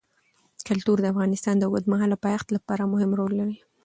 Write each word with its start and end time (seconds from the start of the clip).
کلتور 0.67 0.97
د 1.01 1.05
افغانستان 1.13 1.55
د 1.57 1.63
اوږدمهاله 1.67 2.17
پایښت 2.25 2.47
لپاره 2.55 2.89
مهم 2.93 3.11
رول 3.19 3.31
لري. 3.39 3.57